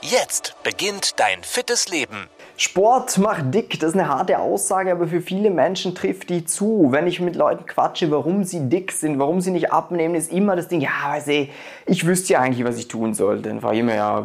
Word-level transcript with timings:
Jetzt 0.00 0.54
beginnt 0.62 1.18
dein 1.18 1.42
fittes 1.42 1.88
Leben. 1.88 2.28
Sport 2.56 3.18
macht 3.18 3.52
dick, 3.52 3.80
das 3.80 3.90
ist 3.90 3.94
eine 3.94 4.08
harte 4.08 4.38
Aussage, 4.38 4.92
aber 4.92 5.08
für 5.08 5.20
viele 5.20 5.50
Menschen 5.50 5.94
trifft 5.94 6.30
die 6.30 6.44
zu. 6.44 6.88
Wenn 6.90 7.08
ich 7.08 7.18
mit 7.18 7.34
Leuten 7.34 7.66
quatsche, 7.66 8.10
warum 8.10 8.44
sie 8.44 8.68
dick 8.68 8.92
sind, 8.92 9.18
warum 9.18 9.40
sie 9.40 9.50
nicht 9.50 9.72
abnehmen, 9.72 10.14
ist 10.14 10.32
immer 10.32 10.54
das 10.54 10.68
Ding, 10.68 10.80
ja, 10.80 10.90
weiß 11.04 11.26
ich, 11.28 11.50
ich 11.86 12.06
wüsste 12.06 12.34
ja 12.34 12.40
eigentlich, 12.40 12.64
was 12.64 12.78
ich 12.78 12.86
tun 12.86 13.14
sollte. 13.14 13.48
Dann 13.48 13.60
frage 13.60 13.74
ich 13.74 13.80
immer, 13.80 13.94
ja, 13.94 14.24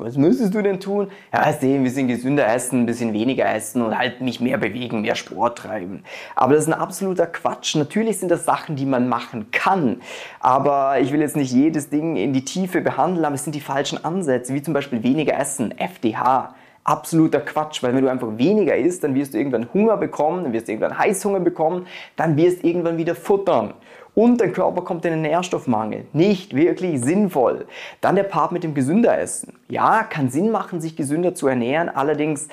was 0.00 0.16
müsstest 0.16 0.54
du 0.54 0.62
denn 0.62 0.80
tun? 0.80 1.08
Ja, 1.32 1.52
sehen, 1.52 1.84
wir 1.84 1.90
sind 1.90 2.08
gesünder 2.08 2.46
essen, 2.52 2.80
ein 2.80 2.86
bisschen 2.86 3.12
weniger 3.12 3.52
essen 3.52 3.82
und 3.82 3.96
halt 3.96 4.20
mich 4.20 4.40
mehr 4.40 4.58
bewegen, 4.58 5.02
mehr 5.02 5.14
Sport 5.14 5.58
treiben. 5.58 6.04
Aber 6.34 6.54
das 6.54 6.64
ist 6.64 6.72
ein 6.72 6.80
absoluter 6.80 7.26
Quatsch. 7.26 7.76
Natürlich 7.76 8.18
sind 8.18 8.30
das 8.30 8.44
Sachen, 8.44 8.76
die 8.76 8.86
man 8.86 9.08
machen 9.08 9.50
kann. 9.50 10.00
Aber 10.40 11.00
ich 11.00 11.12
will 11.12 11.20
jetzt 11.20 11.36
nicht 11.36 11.52
jedes 11.52 11.90
Ding 11.90 12.16
in 12.16 12.32
die 12.32 12.44
Tiefe 12.44 12.80
behandeln, 12.80 13.24
aber 13.24 13.34
es 13.34 13.44
sind 13.44 13.54
die 13.54 13.60
falschen 13.60 14.04
Ansätze, 14.04 14.54
wie 14.54 14.62
zum 14.62 14.74
Beispiel 14.74 15.02
weniger 15.02 15.38
essen, 15.38 15.76
FDH 15.78 16.54
absoluter 16.84 17.40
Quatsch, 17.40 17.82
weil 17.82 17.94
wenn 17.94 18.04
du 18.04 18.10
einfach 18.10 18.36
weniger 18.36 18.76
isst, 18.76 19.04
dann 19.04 19.14
wirst 19.14 19.34
du 19.34 19.38
irgendwann 19.38 19.68
Hunger 19.72 19.96
bekommen, 19.96 20.44
dann 20.44 20.52
wirst 20.52 20.68
du 20.68 20.72
irgendwann 20.72 20.98
Heißhunger 20.98 21.40
bekommen, 21.40 21.86
dann 22.16 22.36
wirst 22.36 22.62
du 22.62 22.66
irgendwann 22.66 22.96
wieder 22.96 23.14
futtern 23.14 23.74
und 24.14 24.40
dein 24.40 24.52
Körper 24.52 24.82
kommt 24.82 25.04
in 25.04 25.12
einen 25.12 25.22
Nährstoffmangel. 25.22 26.06
Nicht 26.12 26.54
wirklich 26.54 27.00
sinnvoll. 27.00 27.66
Dann 28.00 28.16
der 28.16 28.24
Part 28.24 28.52
mit 28.52 28.64
dem 28.64 28.74
gesünder 28.74 29.18
Essen. 29.18 29.54
Ja, 29.68 30.02
kann 30.02 30.30
Sinn 30.30 30.50
machen, 30.50 30.80
sich 30.80 30.96
gesünder 30.96 31.34
zu 31.34 31.46
ernähren, 31.46 31.88
allerdings 31.88 32.48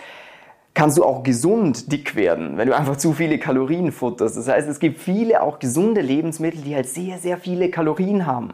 kannst 0.74 1.00
du 1.00 1.04
auch 1.04 1.24
gesund 1.24 1.92
dick 1.92 2.16
werden, 2.16 2.56
wenn 2.58 2.68
du 2.68 2.76
einfach 2.76 2.98
zu 2.98 3.14
viele 3.14 3.40
Kalorien 3.40 3.92
futterst. 3.92 4.38
Das 4.38 4.48
heißt, 4.48 4.70
es 4.70 4.80
gibt 4.80 5.00
viele 5.00 5.42
auch 5.42 5.58
gesunde 5.58 6.02
Lebensmittel, 6.02 6.62
die 6.62 6.76
halt 6.76 6.88
sehr, 6.88 7.18
sehr 7.18 7.38
viele 7.38 7.72
Kalorien 7.72 8.28
haben. 8.28 8.54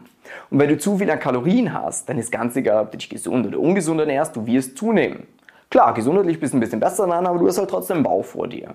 Und 0.50 0.58
wenn 0.58 0.70
du 0.70 0.78
zu 0.78 0.96
viel 0.96 1.10
an 1.10 1.18
Kalorien 1.18 1.74
hast, 1.74 2.08
dann 2.08 2.16
ist 2.16 2.32
ganz 2.32 2.56
egal, 2.56 2.84
ob 2.84 2.92
du 2.92 2.96
dich 2.96 3.10
gesund 3.10 3.46
oder 3.46 3.60
ungesund 3.60 4.00
ernährst, 4.00 4.34
du 4.36 4.46
wirst 4.46 4.78
zunehmen. 4.78 5.26
Klar, 5.74 5.92
gesundheitlich 5.92 6.38
bist 6.38 6.52
du 6.52 6.58
ein 6.58 6.60
bisschen 6.60 6.78
besser 6.78 7.04
dran, 7.08 7.26
aber 7.26 7.36
du 7.36 7.48
hast 7.48 7.58
halt 7.58 7.68
trotzdem 7.68 7.96
einen 7.96 8.04
Bauch 8.04 8.24
vor 8.24 8.46
dir. 8.46 8.74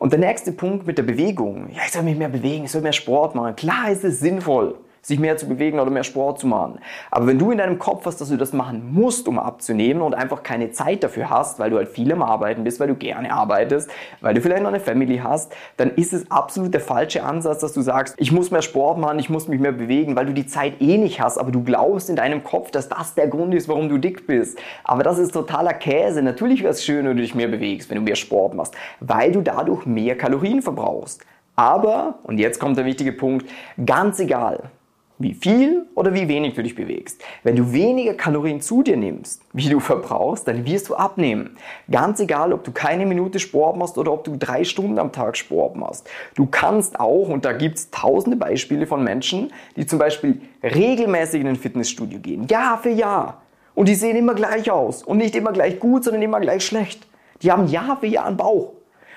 Und 0.00 0.12
der 0.12 0.18
nächste 0.18 0.50
Punkt 0.50 0.84
mit 0.84 0.98
der 0.98 1.04
Bewegung. 1.04 1.68
Ja, 1.70 1.82
ich 1.86 1.92
soll 1.92 2.02
mich 2.02 2.16
mehr 2.16 2.28
bewegen, 2.28 2.64
ich 2.64 2.72
soll 2.72 2.82
mehr 2.82 2.92
Sport 2.92 3.36
machen. 3.36 3.54
Klar 3.54 3.92
ist 3.92 4.02
es 4.02 4.18
sinnvoll 4.18 4.74
sich 5.04 5.18
mehr 5.18 5.36
zu 5.36 5.46
bewegen 5.46 5.78
oder 5.78 5.90
mehr 5.90 6.02
Sport 6.02 6.38
zu 6.40 6.46
machen. 6.46 6.78
Aber 7.10 7.26
wenn 7.26 7.38
du 7.38 7.50
in 7.50 7.58
deinem 7.58 7.78
Kopf 7.78 8.06
hast, 8.06 8.20
dass 8.20 8.30
du 8.30 8.36
das 8.36 8.52
machen 8.52 8.92
musst, 8.92 9.28
um 9.28 9.38
abzunehmen 9.38 10.02
und 10.02 10.14
einfach 10.14 10.42
keine 10.42 10.72
Zeit 10.72 11.04
dafür 11.04 11.28
hast, 11.28 11.58
weil 11.58 11.70
du 11.70 11.76
halt 11.76 11.88
viel 11.88 12.10
am 12.10 12.22
Arbeiten 12.22 12.64
bist, 12.64 12.80
weil 12.80 12.88
du 12.88 12.94
gerne 12.94 13.32
arbeitest, 13.32 13.90
weil 14.22 14.34
du 14.34 14.40
vielleicht 14.40 14.62
noch 14.62 14.70
eine 14.70 14.80
Family 14.80 15.18
hast, 15.18 15.52
dann 15.76 15.90
ist 15.90 16.14
es 16.14 16.30
absolut 16.30 16.72
der 16.72 16.80
falsche 16.80 17.22
Ansatz, 17.22 17.60
dass 17.60 17.74
du 17.74 17.82
sagst, 17.82 18.14
ich 18.18 18.32
muss 18.32 18.50
mehr 18.50 18.62
Sport 18.62 18.98
machen, 18.98 19.18
ich 19.18 19.28
muss 19.28 19.46
mich 19.46 19.60
mehr 19.60 19.72
bewegen, 19.72 20.16
weil 20.16 20.26
du 20.26 20.32
die 20.32 20.46
Zeit 20.46 20.80
eh 20.80 20.96
nicht 20.96 21.20
hast, 21.20 21.36
aber 21.36 21.50
du 21.50 21.62
glaubst 21.62 22.08
in 22.08 22.16
deinem 22.16 22.42
Kopf, 22.42 22.70
dass 22.70 22.88
das 22.88 23.14
der 23.14 23.28
Grund 23.28 23.54
ist, 23.54 23.68
warum 23.68 23.90
du 23.90 23.98
dick 23.98 24.26
bist. 24.26 24.58
Aber 24.84 25.02
das 25.02 25.18
ist 25.18 25.32
totaler 25.32 25.74
Käse. 25.74 26.22
Natürlich 26.22 26.62
wäre 26.62 26.72
es 26.72 26.84
schön, 26.84 27.04
wenn 27.06 27.16
du 27.16 27.22
dich 27.22 27.34
mehr 27.34 27.48
bewegst, 27.48 27.90
wenn 27.90 27.98
du 27.98 28.02
mehr 28.02 28.16
Sport 28.16 28.54
machst, 28.54 28.74
weil 29.00 29.32
du 29.32 29.42
dadurch 29.42 29.84
mehr 29.84 30.16
Kalorien 30.16 30.62
verbrauchst. 30.62 31.24
Aber, 31.56 32.18
und 32.24 32.38
jetzt 32.38 32.58
kommt 32.58 32.76
der 32.78 32.84
wichtige 32.84 33.12
Punkt, 33.12 33.48
ganz 33.84 34.18
egal, 34.18 34.70
wie 35.18 35.34
viel 35.34 35.86
oder 35.94 36.12
wie 36.12 36.28
wenig 36.28 36.54
du 36.54 36.62
dich 36.62 36.74
bewegst. 36.74 37.22
Wenn 37.44 37.56
du 37.56 37.72
weniger 37.72 38.14
Kalorien 38.14 38.60
zu 38.60 38.82
dir 38.82 38.96
nimmst, 38.96 39.42
wie 39.52 39.68
du 39.68 39.78
verbrauchst, 39.78 40.48
dann 40.48 40.66
wirst 40.66 40.88
du 40.88 40.94
abnehmen. 40.96 41.56
Ganz 41.90 42.18
egal, 42.20 42.52
ob 42.52 42.64
du 42.64 42.72
keine 42.72 43.06
Minute 43.06 43.38
Sport 43.38 43.76
machst 43.76 43.96
oder 43.96 44.12
ob 44.12 44.24
du 44.24 44.36
drei 44.36 44.64
Stunden 44.64 44.98
am 44.98 45.12
Tag 45.12 45.36
Sport 45.36 45.76
machst. 45.76 46.08
Du 46.34 46.46
kannst 46.46 46.98
auch, 46.98 47.28
und 47.28 47.44
da 47.44 47.52
gibt 47.52 47.78
es 47.78 47.90
tausende 47.90 48.36
Beispiele 48.36 48.86
von 48.86 49.04
Menschen, 49.04 49.52
die 49.76 49.86
zum 49.86 49.98
Beispiel 49.98 50.40
regelmäßig 50.62 51.40
in 51.40 51.48
ein 51.48 51.56
Fitnessstudio 51.56 52.18
gehen, 52.18 52.46
Jahr 52.48 52.78
für 52.78 52.90
Jahr. 52.90 53.42
Und 53.74 53.88
die 53.88 53.94
sehen 53.94 54.16
immer 54.16 54.34
gleich 54.34 54.70
aus. 54.70 55.02
Und 55.02 55.18
nicht 55.18 55.34
immer 55.34 55.52
gleich 55.52 55.78
gut, 55.80 56.04
sondern 56.04 56.22
immer 56.22 56.40
gleich 56.40 56.64
schlecht. 56.64 57.06
Die 57.42 57.50
haben 57.50 57.66
Jahr 57.66 57.98
für 57.98 58.06
Jahr 58.06 58.26
einen 58.26 58.36
Bauch. 58.36 58.72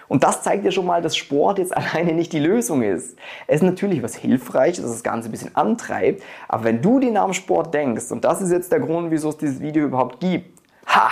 Und 0.08 0.24
das 0.24 0.42
zeigt 0.42 0.64
ja 0.64 0.72
schon 0.72 0.86
mal, 0.86 1.02
dass 1.02 1.18
Sport 1.18 1.60
jetzt 1.60 1.76
alleine 1.78 2.14
nicht 2.14 2.34
die 2.34 2.40
Lösung 2.40 2.82
ist. 2.82 3.18
Es 3.48 3.58
ist 3.58 3.64
natürlich 3.64 4.02
was 4.04 4.16
Hilfreiches, 4.16 4.84
das 4.84 4.92
das 4.92 5.04
Ganze 5.04 5.30
ein 5.30 5.32
bisschen 5.32 5.56
antreibt, 5.56 6.24
aber 6.48 6.66
wenn 6.66 6.82
du 6.82 7.00
den 7.00 7.14
Namen 7.14 7.34
Sport 7.34 7.74
denkst, 7.74 8.12
und 8.12 8.24
das 8.24 8.42
ist 8.42 8.52
jetzt 8.52 8.72
der 8.72 8.80
Grund, 8.80 9.12
wieso 9.12 9.30
es 9.30 9.38
dieses 9.38 9.60
Video 9.60 9.86
überhaupt 9.86 10.20
gibt, 10.20 10.62
ha, 10.88 11.10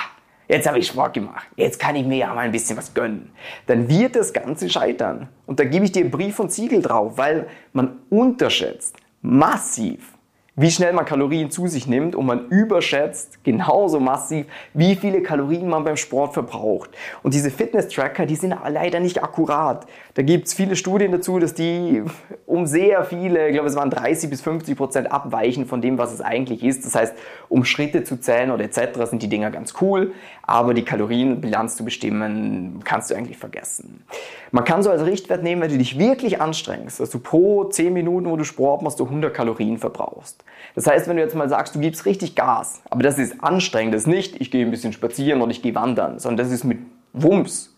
jetzt 0.47 0.67
habe 0.67 0.79
ich 0.79 0.87
Sport 0.87 1.13
gemacht, 1.13 1.47
jetzt 1.55 1.79
kann 1.79 1.95
ich 1.95 2.05
mir 2.05 2.17
ja 2.17 2.33
mal 2.33 2.41
ein 2.41 2.51
bisschen 2.51 2.77
was 2.77 2.93
gönnen, 2.93 3.31
dann 3.67 3.89
wird 3.89 4.15
das 4.15 4.33
Ganze 4.33 4.69
scheitern. 4.69 5.29
Und 5.45 5.59
da 5.59 5.65
gebe 5.65 5.85
ich 5.85 5.91
dir 5.91 6.09
Brief 6.09 6.39
und 6.39 6.51
Siegel 6.51 6.81
drauf, 6.81 7.17
weil 7.17 7.47
man 7.73 7.99
unterschätzt 8.09 8.95
massiv, 9.21 10.14
wie 10.57 10.71
schnell 10.71 10.93
man 10.93 11.03
Kalorien 11.03 11.51
zu 11.51 11.67
sich 11.67 11.85
nimmt 11.85 12.15
und 12.15 12.25
man 12.25 12.47
überschätzt 12.47 13.43
genauso 13.43 13.99
massiv, 13.99 14.45
wie 14.73 14.95
viele 14.95 15.21
Kalorien 15.21 15.67
man 15.67 15.83
beim 15.83 15.97
Sport 15.97 16.33
verbraucht. 16.33 16.91
Und 17.23 17.33
diese 17.33 17.51
Fitness-Tracker, 17.51 18.25
die 18.25 18.37
sind 18.37 18.55
leider 18.69 19.01
nicht 19.01 19.21
akkurat. 19.21 19.85
Da 20.13 20.21
gibt 20.21 20.47
es 20.47 20.53
viele 20.53 20.77
Studien 20.77 21.11
dazu, 21.11 21.39
dass 21.39 21.53
die 21.53 22.03
um 22.45 22.67
sehr 22.67 23.03
viele, 23.03 23.47
ich 23.47 23.53
glaube 23.53 23.67
es 23.67 23.75
waren 23.75 23.89
30 23.89 24.29
bis 24.29 24.41
50 24.41 24.77
Prozent 24.77 25.11
abweichen 25.11 25.65
von 25.65 25.81
dem, 25.81 25.97
was 25.97 26.13
es 26.13 26.21
eigentlich 26.21 26.63
ist. 26.63 26.85
Das 26.85 26.95
heißt, 26.95 27.15
um 27.49 27.65
Schritte 27.65 28.05
zu 28.05 28.17
zählen 28.17 28.51
oder 28.51 28.63
etc. 28.63 29.09
sind 29.09 29.21
die 29.21 29.27
Dinger 29.27 29.51
ganz 29.51 29.73
cool, 29.81 30.13
aber 30.43 30.73
die 30.73 30.83
Kalorienbilanz 30.83 31.75
zu 31.75 31.83
bestimmen, 31.83 32.79
kannst 32.85 33.11
du 33.11 33.15
eigentlich 33.15 33.37
vergessen. 33.37 34.05
Man 34.51 34.63
kann 34.63 34.83
so 34.83 34.89
als 34.89 35.05
Richtwert 35.05 35.43
nehmen, 35.43 35.61
wenn 35.61 35.71
du 35.71 35.77
dich 35.77 35.99
wirklich 35.99 36.39
anstrengst, 36.39 37.01
dass 37.01 37.09
du 37.09 37.19
pro 37.19 37.65
10 37.65 37.91
Minuten, 37.91 38.29
wo 38.29 38.37
du 38.37 38.45
Sport 38.45 38.83
machst, 38.83 39.01
du 39.01 39.03
100 39.03 39.33
Kalorien 39.33 39.77
verbrauchst. 39.77 40.44
Das 40.75 40.87
heißt, 40.87 41.07
wenn 41.07 41.17
du 41.17 41.23
jetzt 41.23 41.35
mal 41.35 41.47
sagst, 41.47 41.75
du 41.75 41.79
gibst 41.79 42.05
richtig 42.05 42.35
Gas, 42.35 42.81
aber 42.89 43.03
das 43.03 43.17
ist 43.17 43.43
anstrengend, 43.43 43.93
das 43.93 44.03
ist 44.03 44.07
nicht, 44.07 44.41
ich 44.41 44.51
gehe 44.51 44.65
ein 44.65 44.71
bisschen 44.71 44.93
spazieren 44.93 45.41
oder 45.41 45.51
ich 45.51 45.61
gehe 45.61 45.75
wandern, 45.75 46.19
sondern 46.19 46.45
das 46.45 46.53
ist 46.53 46.63
mit 46.63 46.79
Wumms, 47.13 47.75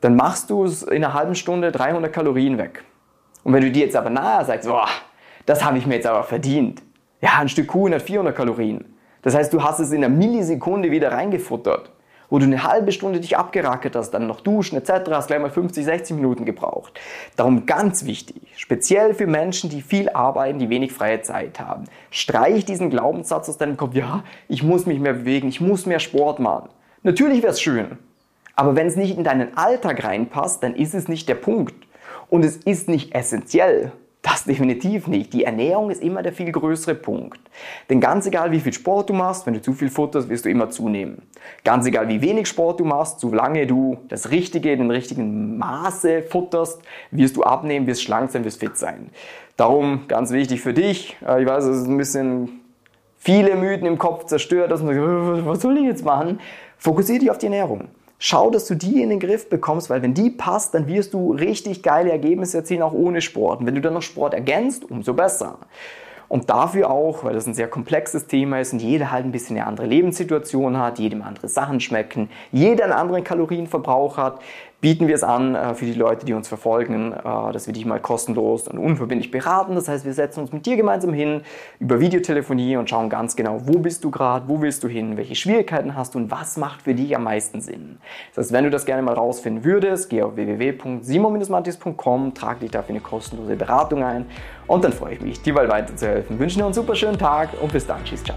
dann 0.00 0.16
machst 0.16 0.50
du 0.50 0.64
es 0.64 0.82
in 0.82 1.04
einer 1.04 1.14
halben 1.14 1.34
Stunde 1.34 1.70
300 1.70 2.12
Kalorien 2.12 2.58
weg. 2.58 2.84
Und 3.44 3.52
wenn 3.52 3.62
du 3.62 3.70
dir 3.70 3.84
jetzt 3.84 3.96
aber 3.96 4.10
nahe 4.10 4.44
sagst, 4.44 4.68
boah, 4.68 4.88
das 5.46 5.64
habe 5.64 5.78
ich 5.78 5.86
mir 5.86 5.94
jetzt 5.94 6.06
aber 6.06 6.24
verdient. 6.24 6.82
Ja, 7.20 7.38
ein 7.38 7.48
Stück 7.48 7.68
Kuchen 7.68 7.94
hat 7.94 8.02
400 8.02 8.34
Kalorien. 8.34 8.84
Das 9.22 9.34
heißt, 9.34 9.52
du 9.52 9.62
hast 9.62 9.78
es 9.78 9.92
in 9.92 10.04
einer 10.04 10.14
Millisekunde 10.14 10.90
wieder 10.90 11.12
reingefuttert 11.12 11.90
wo 12.30 12.38
du 12.38 12.44
eine 12.44 12.62
halbe 12.62 12.92
Stunde 12.92 13.20
dich 13.20 13.36
abgerackert 13.36 13.96
hast, 13.96 14.10
dann 14.10 14.26
noch 14.26 14.40
duschen 14.40 14.76
etc., 14.78 15.10
hast 15.10 15.26
gleich 15.28 15.40
mal 15.40 15.50
50, 15.50 15.84
60 15.84 16.16
Minuten 16.16 16.44
gebraucht. 16.44 16.98
Darum 17.36 17.66
ganz 17.66 18.04
wichtig, 18.04 18.42
speziell 18.56 19.14
für 19.14 19.26
Menschen, 19.26 19.70
die 19.70 19.82
viel 19.82 20.08
arbeiten, 20.10 20.58
die 20.58 20.70
wenig 20.70 20.92
freie 20.92 21.22
Zeit 21.22 21.60
haben, 21.60 21.84
streich 22.10 22.64
diesen 22.64 22.90
Glaubenssatz 22.90 23.48
aus 23.48 23.58
deinem 23.58 23.76
Kopf, 23.76 23.94
ja, 23.94 24.24
ich 24.48 24.62
muss 24.62 24.86
mich 24.86 24.98
mehr 24.98 25.14
bewegen, 25.14 25.48
ich 25.48 25.60
muss 25.60 25.86
mehr 25.86 26.00
Sport 26.00 26.38
machen. 26.38 26.68
Natürlich 27.02 27.42
wäre 27.42 27.52
es 27.52 27.60
schön, 27.60 27.98
aber 28.56 28.76
wenn 28.76 28.86
es 28.86 28.96
nicht 28.96 29.16
in 29.16 29.24
deinen 29.24 29.56
Alltag 29.56 30.04
reinpasst, 30.04 30.62
dann 30.62 30.74
ist 30.74 30.94
es 30.94 31.08
nicht 31.08 31.28
der 31.28 31.34
Punkt. 31.34 31.74
Und 32.30 32.44
es 32.44 32.56
ist 32.56 32.88
nicht 32.88 33.14
essentiell. 33.14 33.92
Das 34.24 34.44
definitiv 34.44 35.06
nicht. 35.06 35.34
Die 35.34 35.44
Ernährung 35.44 35.90
ist 35.90 36.02
immer 36.02 36.22
der 36.22 36.32
viel 36.32 36.50
größere 36.50 36.94
Punkt. 36.94 37.38
Denn 37.90 38.00
ganz 38.00 38.26
egal, 38.26 38.52
wie 38.52 38.60
viel 38.60 38.72
Sport 38.72 39.10
du 39.10 39.12
machst, 39.12 39.44
wenn 39.44 39.52
du 39.52 39.60
zu 39.60 39.74
viel 39.74 39.90
futterst, 39.90 40.30
wirst 40.30 40.46
du 40.46 40.48
immer 40.48 40.70
zunehmen. 40.70 41.20
Ganz 41.62 41.84
egal, 41.84 42.08
wie 42.08 42.22
wenig 42.22 42.48
Sport 42.48 42.80
du 42.80 42.86
machst, 42.86 43.20
solange 43.20 43.66
du 43.66 43.98
das 44.08 44.30
Richtige, 44.30 44.74
den 44.78 44.90
richtigen 44.90 45.58
Maße 45.58 46.22
futterst, 46.22 46.80
wirst 47.10 47.36
du 47.36 47.42
abnehmen, 47.42 47.86
wirst 47.86 48.02
schlank 48.02 48.30
sein, 48.30 48.46
wirst 48.46 48.60
fit 48.60 48.78
sein. 48.78 49.10
Darum 49.58 50.08
ganz 50.08 50.32
wichtig 50.32 50.62
für 50.62 50.72
dich. 50.72 51.18
Äh, 51.22 51.42
ich 51.42 51.46
weiß, 51.46 51.64
es 51.64 51.82
ist 51.82 51.86
ein 51.86 51.98
bisschen 51.98 52.60
viele 53.18 53.56
Mythen 53.56 53.86
im 53.86 53.98
Kopf 53.98 54.24
zerstört, 54.24 54.70
dass 54.70 54.82
man 54.82 54.94
sagt, 54.94 55.46
was 55.46 55.60
soll 55.60 55.76
ich 55.76 55.84
jetzt 55.84 56.02
machen? 56.02 56.40
Fokussiere 56.78 57.18
dich 57.18 57.30
auf 57.30 57.36
die 57.36 57.46
Ernährung. 57.46 57.88
Schau, 58.26 58.48
dass 58.48 58.64
du 58.64 58.74
die 58.74 59.02
in 59.02 59.10
den 59.10 59.20
Griff 59.20 59.50
bekommst, 59.50 59.90
weil 59.90 60.00
wenn 60.00 60.14
die 60.14 60.30
passt, 60.30 60.72
dann 60.72 60.86
wirst 60.86 61.12
du 61.12 61.34
richtig 61.34 61.82
geile 61.82 62.10
Ergebnisse 62.10 62.56
erzielen, 62.56 62.80
auch 62.80 62.94
ohne 62.94 63.20
Sport. 63.20 63.60
Und 63.60 63.66
wenn 63.66 63.74
du 63.74 63.82
dann 63.82 63.92
noch 63.92 64.00
Sport 64.00 64.32
ergänzt, 64.32 64.90
umso 64.90 65.12
besser. 65.12 65.58
Und 66.26 66.48
dafür 66.48 66.90
auch, 66.90 67.22
weil 67.22 67.34
das 67.34 67.46
ein 67.46 67.52
sehr 67.52 67.68
komplexes 67.68 68.26
Thema 68.26 68.60
ist 68.60 68.72
und 68.72 68.80
jeder 68.80 69.12
halt 69.12 69.26
ein 69.26 69.30
bisschen 69.30 69.58
eine 69.58 69.66
andere 69.66 69.86
Lebenssituation 69.86 70.78
hat, 70.78 70.98
jedem 70.98 71.20
andere 71.20 71.48
Sachen 71.48 71.80
schmecken, 71.80 72.30
jeder 72.50 72.84
einen 72.84 72.94
anderen 72.94 73.24
Kalorienverbrauch 73.24 74.16
hat, 74.16 74.40
bieten 74.84 75.08
wir 75.08 75.14
es 75.14 75.24
an 75.24 75.54
äh, 75.54 75.72
für 75.72 75.86
die 75.86 75.94
Leute, 75.94 76.26
die 76.26 76.34
uns 76.34 76.46
verfolgen, 76.46 77.14
äh, 77.14 77.52
dass 77.52 77.66
wir 77.66 77.72
dich 77.72 77.86
mal 77.86 78.00
kostenlos 78.00 78.68
und 78.68 78.76
unverbindlich 78.76 79.30
beraten. 79.30 79.76
Das 79.76 79.88
heißt, 79.88 80.04
wir 80.04 80.12
setzen 80.12 80.40
uns 80.40 80.52
mit 80.52 80.66
dir 80.66 80.76
gemeinsam 80.76 81.14
hin 81.14 81.40
über 81.80 82.00
Videotelefonie 82.00 82.76
und 82.76 82.90
schauen 82.90 83.08
ganz 83.08 83.34
genau, 83.34 83.62
wo 83.64 83.78
bist 83.78 84.04
du 84.04 84.10
gerade, 84.10 84.46
wo 84.46 84.60
willst 84.60 84.84
du 84.84 84.88
hin, 84.88 85.16
welche 85.16 85.36
Schwierigkeiten 85.36 85.96
hast 85.96 86.14
du 86.14 86.18
und 86.18 86.30
was 86.30 86.58
macht 86.58 86.82
für 86.82 86.92
dich 86.92 87.16
am 87.16 87.24
meisten 87.24 87.62
Sinn. 87.62 87.96
Das 88.34 88.44
heißt, 88.44 88.52
wenn 88.52 88.64
du 88.64 88.70
das 88.70 88.84
gerne 88.84 89.00
mal 89.00 89.14
rausfinden 89.14 89.64
würdest, 89.64 90.10
geh 90.10 90.20
auf 90.20 90.36
www.simon-mantis.com, 90.36 92.34
trag 92.34 92.60
dich 92.60 92.70
dafür 92.70 92.90
eine 92.90 93.00
kostenlose 93.00 93.56
Beratung 93.56 94.04
ein 94.04 94.26
und 94.66 94.84
dann 94.84 94.92
freue 94.92 95.14
ich 95.14 95.22
mich, 95.22 95.40
dir 95.40 95.54
mal 95.54 95.66
weiterzuhelfen. 95.66 96.38
Wünsche 96.38 96.58
dir 96.58 96.66
einen 96.66 96.74
super 96.74 96.94
schönen 96.94 97.18
Tag 97.18 97.48
und 97.58 97.72
bis 97.72 97.86
dann. 97.86 98.04
Tschüss, 98.04 98.22
ciao. 98.22 98.36